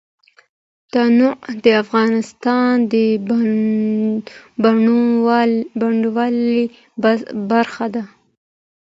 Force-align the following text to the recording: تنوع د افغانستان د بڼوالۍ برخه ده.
تنوع 0.91 1.35
د 1.63 1.65
افغانستان 1.83 2.73
د 2.91 2.93
بڼوالۍ 4.63 6.61
برخه 7.51 7.85
ده. 7.95 8.03